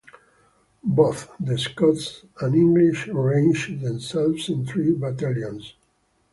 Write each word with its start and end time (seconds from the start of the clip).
Both 0.83 1.29
the 1.39 1.59
Scots 1.59 2.25
and 2.39 2.55
English 2.55 3.07
arranged 3.07 3.81
themselves 3.81 4.49
in 4.49 4.65
three 4.65 4.93
battalions. 4.95 5.75